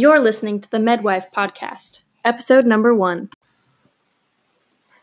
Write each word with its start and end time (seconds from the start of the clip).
You're 0.00 0.20
listening 0.20 0.60
to 0.60 0.70
the 0.70 0.78
Med 0.78 1.02
Wife 1.02 1.26
Podcast, 1.36 2.02
episode 2.24 2.64
number 2.64 2.94
one. 2.94 3.30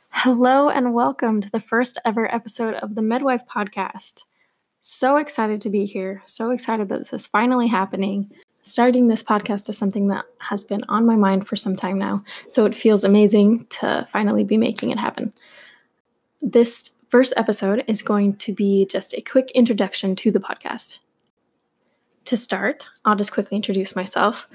Hello, 0.07 0.69
and 0.69 0.93
welcome 0.93 1.41
to 1.41 1.49
the 1.49 1.59
first 1.59 1.97
ever 2.05 2.33
episode 2.33 2.75
of 2.75 2.95
the 2.95 3.01
Med 3.01 3.21
Wife 3.21 3.41
Podcast. 3.45 4.23
So 4.79 5.17
excited 5.17 5.59
to 5.59 5.69
be 5.69 5.83
here. 5.83 6.23
So 6.27 6.49
excited 6.49 6.87
that 6.87 6.99
this 6.99 7.11
is 7.11 7.25
finally 7.25 7.67
happening. 7.67 8.31
Starting 8.61 9.09
this 9.09 9.21
podcast 9.21 9.67
is 9.67 9.77
something 9.77 10.07
that 10.07 10.23
has 10.39 10.63
been 10.63 10.85
on 10.87 11.05
my 11.05 11.17
mind 11.17 11.45
for 11.45 11.57
some 11.57 11.75
time 11.75 11.99
now, 11.99 12.23
so 12.47 12.65
it 12.65 12.73
feels 12.73 13.03
amazing 13.03 13.65
to 13.71 14.07
finally 14.09 14.45
be 14.45 14.55
making 14.55 14.91
it 14.91 14.97
happen. 14.97 15.33
This 16.41 16.91
first 17.09 17.33
episode 17.35 17.83
is 17.89 18.01
going 18.01 18.37
to 18.37 18.53
be 18.53 18.85
just 18.85 19.13
a 19.13 19.19
quick 19.19 19.51
introduction 19.51 20.15
to 20.15 20.31
the 20.31 20.39
podcast. 20.39 20.99
To 22.25 22.37
start, 22.37 22.87
I'll 23.05 23.15
just 23.15 23.31
quickly 23.31 23.55
introduce 23.55 23.95
myself. 23.95 24.49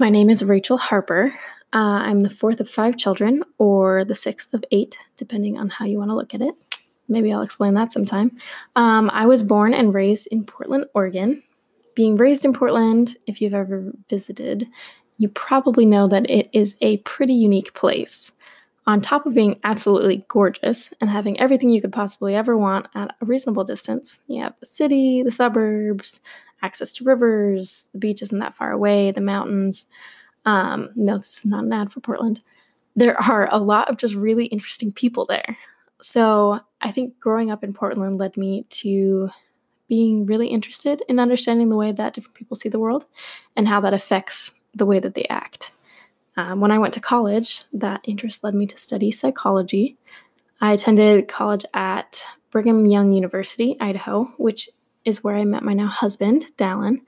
My 0.00 0.10
name 0.10 0.28
is 0.28 0.44
Rachael 0.44 0.78
Harper. 0.78 1.32
Uh, 1.72 2.02
I'm 2.02 2.22
the 2.22 2.30
fourth 2.30 2.58
of 2.58 2.68
five 2.68 2.96
children, 2.96 3.44
or 3.56 4.04
the 4.04 4.16
sixth 4.16 4.52
of 4.52 4.64
eight, 4.72 4.98
depending 5.16 5.58
on 5.58 5.68
how 5.68 5.84
you 5.84 5.98
want 5.98 6.10
to 6.10 6.16
look 6.16 6.34
at 6.34 6.42
it. 6.42 6.56
Maybe 7.08 7.32
I'll 7.32 7.42
explain 7.42 7.74
that 7.74 7.92
sometime. 7.92 8.36
Um, 8.74 9.10
I 9.12 9.26
was 9.26 9.44
born 9.44 9.74
and 9.74 9.94
raised 9.94 10.26
in 10.32 10.44
Portland, 10.44 10.86
Oregon. 10.92 11.44
Being 11.94 12.16
raised 12.16 12.44
in 12.44 12.52
Portland, 12.52 13.16
if 13.28 13.40
you've 13.40 13.54
ever 13.54 13.92
visited, 14.08 14.66
you 15.18 15.28
probably 15.28 15.86
know 15.86 16.08
that 16.08 16.28
it 16.28 16.48
is 16.52 16.76
a 16.80 16.96
pretty 16.98 17.34
unique 17.34 17.74
place. 17.74 18.32
On 18.88 19.00
top 19.00 19.26
of 19.26 19.34
being 19.34 19.60
absolutely 19.62 20.24
gorgeous 20.28 20.92
and 21.00 21.10
having 21.10 21.38
everything 21.38 21.68
you 21.68 21.80
could 21.80 21.92
possibly 21.92 22.34
ever 22.34 22.56
want 22.56 22.88
at 22.94 23.14
a 23.20 23.24
reasonable 23.26 23.62
distance, 23.62 24.18
you 24.26 24.42
have 24.42 24.54
the 24.60 24.66
city, 24.66 25.22
the 25.22 25.30
suburbs, 25.30 26.20
access 26.62 26.92
to 26.94 27.04
rivers, 27.04 27.90
the 27.92 27.98
beach 27.98 28.22
isn't 28.22 28.38
that 28.38 28.54
far 28.54 28.72
away, 28.72 29.10
the 29.10 29.20
mountains. 29.20 29.86
Um, 30.44 30.90
no, 30.94 31.18
this 31.18 31.38
is 31.38 31.46
not 31.46 31.64
an 31.64 31.72
ad 31.72 31.92
for 31.92 32.00
Portland. 32.00 32.40
There 32.96 33.20
are 33.20 33.48
a 33.52 33.58
lot 33.58 33.88
of 33.88 33.96
just 33.96 34.14
really 34.14 34.46
interesting 34.46 34.92
people 34.92 35.26
there. 35.26 35.56
So 36.00 36.60
I 36.80 36.90
think 36.90 37.18
growing 37.20 37.50
up 37.50 37.64
in 37.64 37.72
Portland 37.72 38.18
led 38.18 38.36
me 38.36 38.64
to 38.70 39.30
being 39.88 40.26
really 40.26 40.48
interested 40.48 41.02
in 41.08 41.18
understanding 41.18 41.70
the 41.70 41.76
way 41.76 41.92
that 41.92 42.14
different 42.14 42.36
people 42.36 42.56
see 42.56 42.68
the 42.68 42.78
world 42.78 43.06
and 43.56 43.66
how 43.66 43.80
that 43.80 43.94
affects 43.94 44.52
the 44.74 44.86
way 44.86 44.98
that 44.98 45.14
they 45.14 45.26
act. 45.30 45.72
Um, 46.36 46.60
when 46.60 46.70
I 46.70 46.78
went 46.78 46.94
to 46.94 47.00
college, 47.00 47.64
that 47.72 48.00
interest 48.04 48.44
led 48.44 48.54
me 48.54 48.66
to 48.66 48.76
study 48.76 49.10
psychology. 49.10 49.96
I 50.60 50.72
attended 50.72 51.26
college 51.26 51.64
at 51.74 52.22
Brigham 52.50 52.86
Young 52.86 53.12
University, 53.12 53.76
Idaho, 53.80 54.24
which 54.38 54.68
is 55.04 55.24
where 55.24 55.36
I 55.36 55.44
met 55.44 55.62
my 55.62 55.72
now 55.72 55.86
husband, 55.86 56.46
Dallin. 56.56 57.00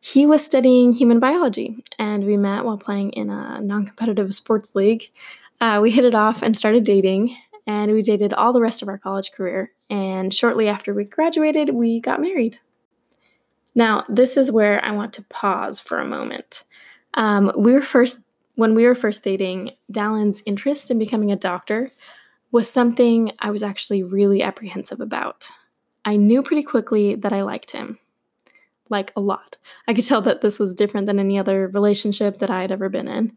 He 0.00 0.24
was 0.26 0.44
studying 0.44 0.92
human 0.92 1.20
biology, 1.20 1.84
and 1.98 2.24
we 2.24 2.36
met 2.36 2.64
while 2.64 2.78
playing 2.78 3.10
in 3.10 3.30
a 3.30 3.60
non 3.60 3.86
competitive 3.86 4.34
sports 4.34 4.74
league. 4.74 5.10
Uh, 5.60 5.78
we 5.82 5.90
hit 5.90 6.04
it 6.06 6.14
off 6.14 6.42
and 6.42 6.56
started 6.56 6.84
dating, 6.84 7.36
and 7.66 7.92
we 7.92 8.02
dated 8.02 8.32
all 8.32 8.52
the 8.52 8.62
rest 8.62 8.80
of 8.82 8.88
our 8.88 8.98
college 8.98 9.32
career. 9.32 9.72
And 9.90 10.32
shortly 10.32 10.68
after 10.68 10.94
we 10.94 11.04
graduated, 11.04 11.70
we 11.70 12.00
got 12.00 12.20
married. 12.20 12.58
Now, 13.74 14.02
this 14.08 14.36
is 14.36 14.50
where 14.50 14.84
I 14.84 14.92
want 14.92 15.12
to 15.14 15.22
pause 15.24 15.78
for 15.78 15.98
a 15.98 16.06
moment. 16.06 16.64
Um, 17.14 17.52
we 17.56 17.72
were 17.72 17.82
first, 17.82 18.20
when 18.54 18.74
we 18.74 18.84
were 18.84 18.94
first 18.94 19.22
dating, 19.22 19.70
Dallin's 19.92 20.42
interest 20.46 20.90
in 20.90 20.98
becoming 20.98 21.30
a 21.30 21.36
doctor 21.36 21.92
was 22.52 22.68
something 22.68 23.32
I 23.38 23.50
was 23.50 23.62
actually 23.62 24.02
really 24.02 24.42
apprehensive 24.42 25.00
about. 25.00 25.48
I 26.04 26.16
knew 26.16 26.42
pretty 26.42 26.62
quickly 26.62 27.14
that 27.14 27.32
I 27.32 27.42
liked 27.42 27.70
him. 27.70 27.98
Like 28.88 29.12
a 29.14 29.20
lot. 29.20 29.56
I 29.86 29.94
could 29.94 30.04
tell 30.04 30.20
that 30.22 30.40
this 30.40 30.58
was 30.58 30.74
different 30.74 31.06
than 31.06 31.18
any 31.20 31.38
other 31.38 31.68
relationship 31.68 32.38
that 32.38 32.50
I 32.50 32.62
had 32.62 32.72
ever 32.72 32.88
been 32.88 33.08
in. 33.08 33.36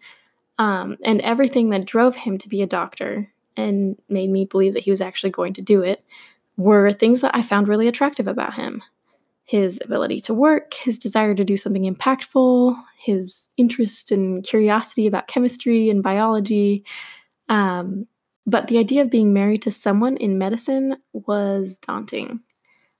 Um, 0.57 0.97
and 1.03 1.21
everything 1.21 1.69
that 1.69 1.85
drove 1.85 2.15
him 2.15 2.37
to 2.39 2.49
be 2.49 2.61
a 2.61 2.67
doctor 2.67 3.31
and 3.55 3.97
made 4.09 4.29
me 4.29 4.45
believe 4.45 4.73
that 4.73 4.83
he 4.83 4.91
was 4.91 5.01
actually 5.01 5.29
going 5.29 5.53
to 5.53 5.61
do 5.61 5.81
it 5.81 6.03
were 6.57 6.91
things 6.91 7.21
that 7.21 7.35
I 7.35 7.41
found 7.41 7.67
really 7.67 7.87
attractive 7.87 8.27
about 8.27 8.55
him 8.55 8.83
his 9.45 9.79
ability 9.83 10.19
to 10.21 10.33
work, 10.33 10.73
his 10.73 10.97
desire 10.97 11.35
to 11.35 11.43
do 11.43 11.57
something 11.57 11.83
impactful, 11.83 12.81
his 12.97 13.49
interest 13.57 14.11
and 14.11 14.43
curiosity 14.43 15.05
about 15.05 15.27
chemistry 15.27 15.89
and 15.89 16.01
biology. 16.01 16.85
Um, 17.49 18.07
but 18.45 18.67
the 18.67 18.77
idea 18.77 19.01
of 19.01 19.09
being 19.09 19.33
married 19.33 19.61
to 19.63 19.71
someone 19.71 20.17
in 20.17 20.37
medicine 20.37 20.97
was 21.11 21.77
daunting. 21.77 22.39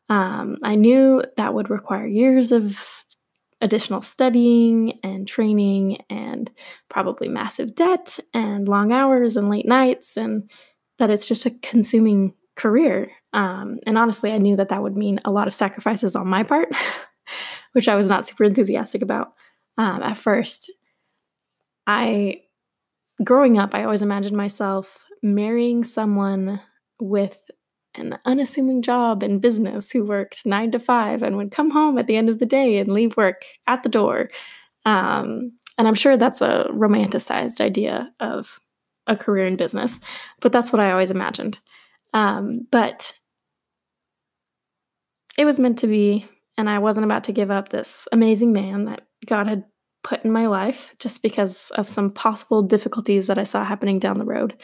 Um, 0.10 0.58
I 0.64 0.76
knew 0.76 1.24
that 1.38 1.54
would 1.54 1.70
require 1.70 2.06
years 2.06 2.52
of 2.52 2.80
additional 3.62 4.02
studying 4.02 5.00
and 5.04 5.28
training 5.28 6.04
and 6.10 6.52
probably 6.90 7.30
massive 7.30 7.74
debt 7.74 8.20
and 8.34 8.68
long 8.68 8.92
hours 8.92 9.38
and 9.38 9.50
late 9.50 9.66
nights, 9.66 10.18
and 10.18 10.52
that 11.00 11.10
it's 11.10 11.28
just 11.28 11.46
a 11.46 11.52
consuming 11.62 12.34
career. 12.56 13.12
Um, 13.32 13.80
and 13.88 13.98
honestly, 13.98 14.32
I 14.32 14.38
knew 14.38 14.56
that 14.58 14.70
that 14.70 14.84
would 14.84 14.98
mean 14.98 15.20
a 15.26 15.32
lot 15.32 15.48
of 15.48 15.54
sacrifices 15.54 16.16
on 16.16 16.28
my 16.28 16.44
part, 16.44 16.70
which 17.72 17.88
I 17.88 17.96
was 17.96 18.08
not 18.08 18.28
super 18.28 18.44
enthusiastic 18.44 19.02
about 19.02 19.34
um, 19.78 20.04
at 20.04 20.18
first. 20.18 20.72
I, 21.88 22.42
growing 23.24 23.58
up, 23.58 23.74
I 23.74 23.84
always 23.84 24.02
imagined 24.02 24.38
myself 24.38 25.06
marrying 25.22 25.84
someone 25.84 26.62
with 27.00 27.50
an 27.96 28.18
unassuming 28.26 28.82
job 28.82 29.24
in 29.24 29.40
business 29.40 29.92
who 29.92 30.04
worked 30.04 30.46
nine 30.46 30.72
to 30.72 30.80
five 30.80 31.22
and 31.22 31.38
would 31.38 31.52
come 31.52 31.72
home 31.72 31.98
at 31.98 32.08
the 32.08 32.16
end 32.16 32.30
of 32.30 32.40
the 32.40 32.46
day 32.46 32.78
and 32.78 32.92
leave 32.92 33.18
work 33.18 33.44
at 33.68 33.84
the 33.84 33.90
door. 33.90 34.30
Um, 34.86 35.54
and 35.78 35.88
I'm 35.88 35.96
sure 35.96 36.18
that's 36.18 36.42
a 36.42 36.68
romanticized 36.72 37.62
idea 37.62 38.12
of 38.20 38.60
a 39.08 39.16
career 39.16 39.46
in 39.46 39.56
business, 39.56 40.00
but 40.42 40.52
that's 40.52 40.72
what 40.72 40.80
I 40.80 40.92
always 40.92 41.12
imagined. 41.12 41.60
Um, 42.14 42.68
but 42.72 43.14
it 45.38 45.46
was 45.46 45.60
meant 45.60 45.80
to 45.80 45.88
be, 45.88 46.28
and 46.58 46.70
I 46.70 46.80
wasn't 46.80 47.06
about 47.06 47.24
to 47.26 47.32
give 47.34 47.52
up 47.52 47.70
this 47.70 48.08
amazing 48.12 48.54
man 48.54 48.86
that 48.86 49.02
God 49.26 49.48
had 49.48 49.64
put 50.04 50.24
in 50.24 50.32
my 50.32 50.48
life 50.48 50.94
just 51.00 51.24
because 51.24 51.72
of 51.76 51.88
some 51.88 52.12
possible 52.12 52.62
difficulties 52.62 53.28
that 53.28 53.40
I 53.40 53.44
saw 53.44 53.64
happening 53.64 54.00
down 54.00 54.18
the 54.18 54.26
road. 54.26 54.62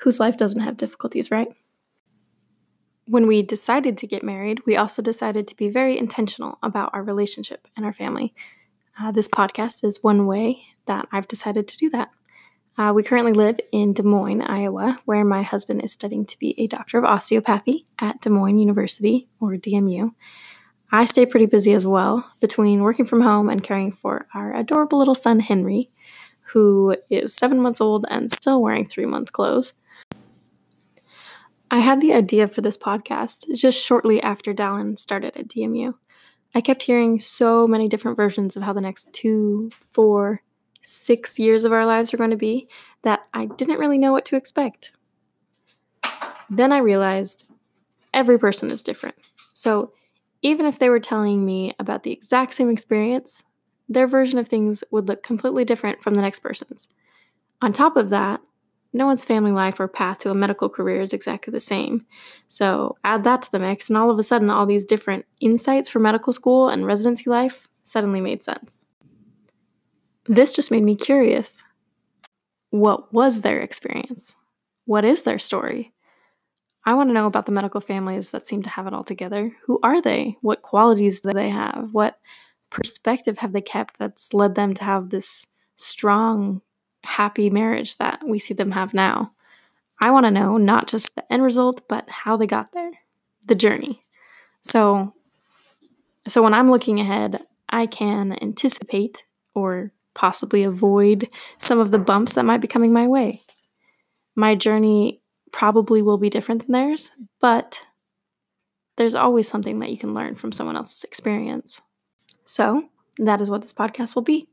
Whose 0.00 0.20
life 0.20 0.36
doesn't 0.36 0.60
have 0.60 0.76
difficulties, 0.76 1.30
right? 1.30 1.48
When 3.12 3.26
we 3.26 3.42
decided 3.42 3.98
to 3.98 4.06
get 4.06 4.22
married, 4.22 4.62
we 4.64 4.74
also 4.74 5.02
decided 5.02 5.46
to 5.48 5.54
be 5.54 5.68
very 5.68 5.98
intentional 5.98 6.56
about 6.62 6.94
our 6.94 7.02
relationship 7.02 7.68
and 7.76 7.84
our 7.84 7.92
family. 7.92 8.32
Uh, 8.98 9.12
this 9.12 9.28
podcast 9.28 9.84
is 9.84 10.02
one 10.02 10.26
way 10.26 10.62
that 10.86 11.08
I've 11.12 11.28
decided 11.28 11.68
to 11.68 11.76
do 11.76 11.90
that. 11.90 12.08
Uh, 12.78 12.94
we 12.94 13.02
currently 13.02 13.34
live 13.34 13.60
in 13.70 13.92
Des 13.92 14.02
Moines, 14.02 14.40
Iowa, 14.40 14.98
where 15.04 15.26
my 15.26 15.42
husband 15.42 15.84
is 15.84 15.92
studying 15.92 16.24
to 16.24 16.38
be 16.38 16.54
a 16.56 16.66
doctor 16.66 16.96
of 16.96 17.04
osteopathy 17.04 17.84
at 17.98 18.22
Des 18.22 18.30
Moines 18.30 18.56
University, 18.56 19.28
or 19.40 19.56
DMU. 19.56 20.14
I 20.90 21.04
stay 21.04 21.26
pretty 21.26 21.44
busy 21.44 21.74
as 21.74 21.86
well 21.86 22.32
between 22.40 22.80
working 22.80 23.04
from 23.04 23.20
home 23.20 23.50
and 23.50 23.62
caring 23.62 23.92
for 23.92 24.26
our 24.34 24.56
adorable 24.56 24.96
little 24.98 25.14
son, 25.14 25.40
Henry, 25.40 25.90
who 26.52 26.96
is 27.10 27.34
seven 27.34 27.60
months 27.60 27.82
old 27.82 28.06
and 28.08 28.32
still 28.32 28.62
wearing 28.62 28.86
three 28.86 29.04
month 29.04 29.32
clothes. 29.32 29.74
I 31.72 31.78
had 31.78 32.02
the 32.02 32.12
idea 32.12 32.48
for 32.48 32.60
this 32.60 32.76
podcast 32.76 33.46
just 33.54 33.82
shortly 33.82 34.22
after 34.22 34.52
Dallin 34.52 34.98
started 34.98 35.34
at 35.38 35.48
DMU. 35.48 35.94
I 36.54 36.60
kept 36.60 36.82
hearing 36.82 37.18
so 37.18 37.66
many 37.66 37.88
different 37.88 38.18
versions 38.18 38.56
of 38.56 38.62
how 38.62 38.74
the 38.74 38.82
next 38.82 39.10
two, 39.14 39.70
four, 39.90 40.42
six 40.82 41.38
years 41.38 41.64
of 41.64 41.72
our 41.72 41.86
lives 41.86 42.12
were 42.12 42.18
going 42.18 42.28
to 42.28 42.36
be 42.36 42.68
that 43.04 43.20
I 43.32 43.46
didn't 43.46 43.78
really 43.78 43.96
know 43.96 44.12
what 44.12 44.26
to 44.26 44.36
expect. 44.36 44.92
Then 46.50 46.72
I 46.72 46.78
realized 46.78 47.48
every 48.12 48.38
person 48.38 48.70
is 48.70 48.82
different. 48.82 49.16
So 49.54 49.94
even 50.42 50.66
if 50.66 50.78
they 50.78 50.90
were 50.90 51.00
telling 51.00 51.46
me 51.46 51.74
about 51.78 52.02
the 52.02 52.12
exact 52.12 52.52
same 52.52 52.68
experience, 52.68 53.44
their 53.88 54.06
version 54.06 54.38
of 54.38 54.46
things 54.46 54.84
would 54.90 55.08
look 55.08 55.22
completely 55.22 55.64
different 55.64 56.02
from 56.02 56.16
the 56.16 56.22
next 56.22 56.40
person's. 56.40 56.88
On 57.62 57.72
top 57.72 57.96
of 57.96 58.10
that, 58.10 58.42
no 58.92 59.06
one's 59.06 59.24
family 59.24 59.52
life 59.52 59.80
or 59.80 59.88
path 59.88 60.18
to 60.18 60.30
a 60.30 60.34
medical 60.34 60.68
career 60.68 61.00
is 61.00 61.12
exactly 61.12 61.50
the 61.50 61.60
same. 61.60 62.06
So 62.48 62.96
add 63.04 63.24
that 63.24 63.42
to 63.42 63.52
the 63.52 63.58
mix, 63.58 63.88
and 63.88 63.96
all 63.96 64.10
of 64.10 64.18
a 64.18 64.22
sudden, 64.22 64.50
all 64.50 64.66
these 64.66 64.84
different 64.84 65.24
insights 65.40 65.88
for 65.88 65.98
medical 65.98 66.32
school 66.32 66.68
and 66.68 66.86
residency 66.86 67.30
life 67.30 67.68
suddenly 67.82 68.20
made 68.20 68.44
sense. 68.44 68.84
This 70.26 70.52
just 70.52 70.70
made 70.70 70.82
me 70.82 70.94
curious. 70.94 71.64
What 72.70 73.12
was 73.12 73.40
their 73.40 73.58
experience? 73.58 74.36
What 74.86 75.04
is 75.04 75.22
their 75.22 75.38
story? 75.38 75.92
I 76.84 76.94
want 76.94 77.08
to 77.10 77.14
know 77.14 77.26
about 77.26 77.46
the 77.46 77.52
medical 77.52 77.80
families 77.80 78.32
that 78.32 78.46
seem 78.46 78.62
to 78.62 78.70
have 78.70 78.86
it 78.86 78.94
all 78.94 79.04
together. 79.04 79.56
Who 79.66 79.78
are 79.82 80.00
they? 80.00 80.36
What 80.40 80.62
qualities 80.62 81.20
do 81.20 81.32
they 81.32 81.50
have? 81.50 81.90
What 81.92 82.18
perspective 82.70 83.38
have 83.38 83.52
they 83.52 83.60
kept 83.60 83.98
that's 83.98 84.34
led 84.34 84.54
them 84.54 84.74
to 84.74 84.84
have 84.84 85.10
this 85.10 85.46
strong 85.76 86.60
happy 87.04 87.50
marriage 87.50 87.96
that 87.98 88.20
we 88.26 88.38
see 88.38 88.54
them 88.54 88.72
have 88.72 88.94
now. 88.94 89.32
I 90.00 90.10
want 90.10 90.26
to 90.26 90.30
know 90.30 90.56
not 90.56 90.88
just 90.88 91.14
the 91.14 91.32
end 91.32 91.42
result, 91.42 91.86
but 91.88 92.08
how 92.08 92.36
they 92.36 92.46
got 92.46 92.72
there, 92.72 92.90
the 93.46 93.54
journey. 93.54 94.04
So, 94.62 95.14
so 96.26 96.42
when 96.42 96.54
I'm 96.54 96.70
looking 96.70 97.00
ahead, 97.00 97.44
I 97.68 97.86
can 97.86 98.36
anticipate 98.42 99.24
or 99.54 99.92
possibly 100.14 100.62
avoid 100.62 101.28
some 101.58 101.78
of 101.78 101.90
the 101.90 101.98
bumps 101.98 102.34
that 102.34 102.44
might 102.44 102.60
be 102.60 102.68
coming 102.68 102.92
my 102.92 103.06
way. 103.06 103.42
My 104.34 104.54
journey 104.54 105.20
probably 105.52 106.02
will 106.02 106.18
be 106.18 106.30
different 106.30 106.62
than 106.62 106.72
theirs, 106.72 107.10
but 107.40 107.84
there's 108.96 109.14
always 109.14 109.48
something 109.48 109.78
that 109.78 109.90
you 109.90 109.98
can 109.98 110.14
learn 110.14 110.34
from 110.34 110.52
someone 110.52 110.76
else's 110.76 111.04
experience. 111.04 111.80
So, 112.44 112.84
that 113.18 113.40
is 113.40 113.50
what 113.50 113.60
this 113.60 113.72
podcast 113.72 114.14
will 114.14 114.22
be 114.22 114.48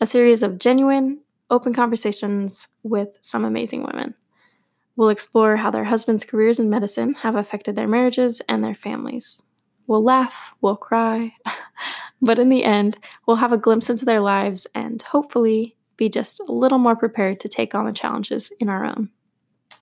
a 0.00 0.06
series 0.06 0.42
of 0.42 0.58
genuine, 0.58 1.20
open 1.54 1.72
conversations 1.72 2.66
with 2.82 3.16
some 3.20 3.44
amazing 3.44 3.84
women. 3.84 4.14
We'll 4.96 5.08
explore 5.08 5.56
how 5.56 5.70
their 5.70 5.84
husbands' 5.84 6.24
careers 6.24 6.58
in 6.58 6.68
medicine 6.68 7.14
have 7.14 7.36
affected 7.36 7.76
their 7.76 7.86
marriages 7.86 8.42
and 8.48 8.62
their 8.62 8.74
families. 8.74 9.42
We'll 9.86 10.02
laugh, 10.02 10.54
we'll 10.60 10.76
cry, 10.76 11.34
but 12.22 12.40
in 12.40 12.48
the 12.48 12.64
end, 12.64 12.98
we'll 13.26 13.36
have 13.36 13.52
a 13.52 13.58
glimpse 13.58 13.88
into 13.88 14.04
their 14.04 14.20
lives 14.20 14.66
and 14.74 15.00
hopefully 15.00 15.76
be 15.96 16.08
just 16.08 16.40
a 16.40 16.52
little 16.52 16.78
more 16.78 16.96
prepared 16.96 17.38
to 17.40 17.48
take 17.48 17.74
on 17.74 17.86
the 17.86 17.92
challenges 17.92 18.50
in 18.58 18.68
our 18.68 18.84
own. 18.84 19.10